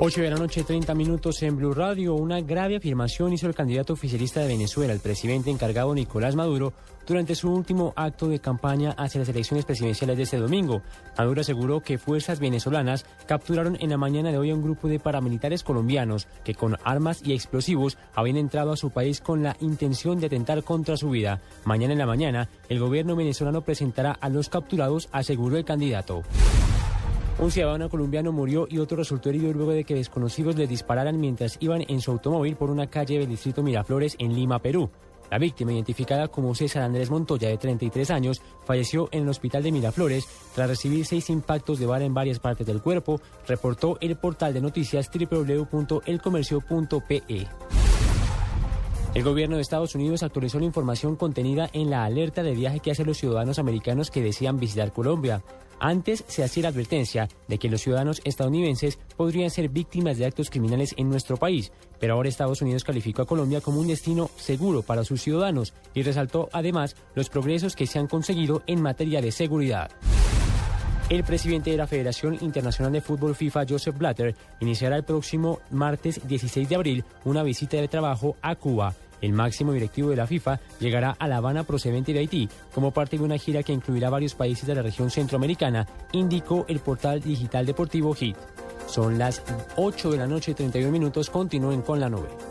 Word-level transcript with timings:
8 0.00 0.22
de 0.22 0.30
la 0.30 0.36
noche, 0.36 0.62
30 0.62 0.94
minutos 0.94 1.42
en 1.42 1.56
Blue 1.56 1.74
Radio. 1.74 2.14
Una 2.14 2.40
grave 2.40 2.76
afirmación 2.76 3.32
hizo 3.32 3.48
el 3.48 3.54
candidato 3.56 3.94
oficialista 3.94 4.38
de 4.38 4.46
Venezuela, 4.46 4.92
el 4.92 5.00
presidente 5.00 5.50
encargado 5.50 5.92
Nicolás 5.92 6.36
Maduro, 6.36 6.72
durante 7.04 7.34
su 7.34 7.52
último 7.52 7.94
acto 7.96 8.28
de 8.28 8.38
campaña 8.38 8.92
hacia 8.92 9.18
las 9.18 9.28
elecciones 9.28 9.64
presidenciales 9.64 10.16
de 10.16 10.22
este 10.22 10.36
domingo. 10.36 10.82
Maduro 11.18 11.40
aseguró 11.40 11.80
que 11.80 11.98
fuerzas 11.98 12.38
venezolanas 12.38 13.06
capturaron 13.26 13.76
en 13.80 13.90
la 13.90 13.96
mañana 13.96 14.30
de 14.30 14.38
hoy 14.38 14.50
a 14.50 14.54
un 14.54 14.62
grupo 14.62 14.86
de 14.86 15.00
paramilitares 15.00 15.64
colombianos 15.64 16.28
que 16.44 16.54
con 16.54 16.76
armas 16.84 17.20
y 17.24 17.32
explosivos 17.32 17.98
habían 18.14 18.36
entrado 18.36 18.70
a 18.70 18.76
su 18.76 18.90
país 18.90 19.20
con 19.20 19.42
la 19.42 19.56
intención 19.58 20.20
de 20.20 20.26
atentar 20.26 20.62
contra 20.62 20.96
su 20.96 21.10
vida. 21.10 21.40
Mañana 21.64 21.94
en 21.94 21.98
la 21.98 22.06
mañana, 22.06 22.48
el 22.68 22.78
gobierno 22.78 23.16
venezolano 23.16 23.62
presentará 23.62 24.12
a 24.12 24.28
los 24.28 24.48
capturados, 24.48 25.08
aseguró 25.10 25.56
el 25.56 25.64
candidato. 25.64 26.22
Un 27.38 27.50
ciudadano 27.52 27.88
colombiano 27.88 28.32
murió 28.32 28.66
y 28.68 28.78
otro 28.78 28.96
resultó 28.96 29.28
herido 29.28 29.52
luego 29.52 29.70
de 29.70 29.84
que 29.84 29.94
desconocidos 29.94 30.56
le 30.56 30.66
dispararan 30.66 31.20
mientras 31.20 31.56
iban 31.60 31.84
en 31.86 32.00
su 32.00 32.10
automóvil 32.10 32.56
por 32.56 32.68
una 32.68 32.88
calle 32.88 33.20
del 33.20 33.28
distrito 33.28 33.62
Miraflores 33.62 34.16
en 34.18 34.34
Lima, 34.34 34.58
Perú. 34.58 34.90
La 35.30 35.38
víctima, 35.38 35.72
identificada 35.72 36.28
como 36.28 36.54
César 36.54 36.82
Andrés 36.82 37.10
Montoya, 37.10 37.48
de 37.48 37.56
33 37.58 38.10
años, 38.10 38.42
falleció 38.64 39.08
en 39.12 39.22
el 39.22 39.28
hospital 39.28 39.62
de 39.62 39.70
Miraflores 39.70 40.26
tras 40.54 40.68
recibir 40.68 41.06
seis 41.06 41.30
impactos 41.30 41.78
de 41.78 41.86
bala 41.86 42.06
en 42.06 42.14
varias 42.14 42.40
partes 42.40 42.66
del 42.66 42.82
cuerpo, 42.82 43.20
reportó 43.46 43.98
el 44.00 44.16
portal 44.16 44.52
de 44.52 44.60
noticias 44.60 45.08
www.elcomercio.pe. 45.08 47.46
El 49.14 49.24
gobierno 49.24 49.56
de 49.56 49.62
Estados 49.62 49.94
Unidos 49.94 50.22
actualizó 50.22 50.58
la 50.58 50.66
información 50.66 51.16
contenida 51.16 51.70
en 51.72 51.90
la 51.90 52.04
alerta 52.04 52.42
de 52.42 52.54
viaje 52.54 52.80
que 52.80 52.90
hacen 52.90 53.06
los 53.06 53.16
ciudadanos 53.16 53.58
americanos 53.58 54.10
que 54.10 54.22
desean 54.22 54.58
visitar 54.58 54.92
Colombia. 54.92 55.42
Antes 55.80 56.24
se 56.28 56.44
hacía 56.44 56.64
la 56.64 56.68
advertencia 56.68 57.28
de 57.46 57.58
que 57.58 57.70
los 57.70 57.80
ciudadanos 57.80 58.20
estadounidenses 58.24 58.98
podrían 59.16 59.50
ser 59.50 59.70
víctimas 59.70 60.18
de 60.18 60.26
actos 60.26 60.50
criminales 60.50 60.94
en 60.98 61.08
nuestro 61.08 61.36
país, 61.36 61.72
pero 61.98 62.14
ahora 62.14 62.28
Estados 62.28 62.62
Unidos 62.62 62.84
calificó 62.84 63.22
a 63.22 63.26
Colombia 63.26 63.60
como 63.60 63.80
un 63.80 63.88
destino 63.88 64.28
seguro 64.36 64.82
para 64.82 65.04
sus 65.04 65.22
ciudadanos 65.22 65.72
y 65.94 66.02
resaltó 66.02 66.48
además 66.52 66.94
los 67.14 67.30
progresos 67.30 67.76
que 67.76 67.86
se 67.86 67.98
han 67.98 68.08
conseguido 68.08 68.62
en 68.66 68.82
materia 68.82 69.22
de 69.22 69.32
seguridad. 69.32 69.90
El 71.10 71.24
presidente 71.24 71.70
de 71.70 71.78
la 71.78 71.86
Federación 71.86 72.36
Internacional 72.42 72.92
de 72.92 73.00
Fútbol 73.00 73.34
FIFA, 73.34 73.64
Joseph 73.66 73.96
Blatter, 73.96 74.34
iniciará 74.60 74.94
el 74.96 75.04
próximo 75.04 75.60
martes 75.70 76.20
16 76.28 76.68
de 76.68 76.74
abril 76.74 77.04
una 77.24 77.42
visita 77.42 77.78
de 77.78 77.88
trabajo 77.88 78.36
a 78.42 78.54
Cuba. 78.56 78.94
El 79.22 79.32
máximo 79.32 79.72
directivo 79.72 80.10
de 80.10 80.16
la 80.16 80.26
FIFA 80.26 80.60
llegará 80.78 81.16
a 81.18 81.26
La 81.26 81.38
Habana 81.38 81.64
procedente 81.64 82.12
de 82.12 82.18
Haití 82.18 82.50
como 82.74 82.90
parte 82.90 83.16
de 83.16 83.24
una 83.24 83.38
gira 83.38 83.62
que 83.62 83.72
incluirá 83.72 84.10
varios 84.10 84.34
países 84.34 84.66
de 84.66 84.74
la 84.74 84.82
región 84.82 85.10
centroamericana, 85.10 85.86
indicó 86.12 86.66
el 86.68 86.80
portal 86.80 87.22
digital 87.22 87.64
deportivo 87.64 88.14
HIT. 88.14 88.36
Son 88.86 89.16
las 89.16 89.42
8 89.76 90.10
de 90.10 90.18
la 90.18 90.26
noche 90.26 90.50
y 90.50 90.54
31 90.54 90.92
minutos. 90.92 91.30
Continúen 91.30 91.80
con 91.80 92.00
la 92.00 92.10
novela. 92.10 92.47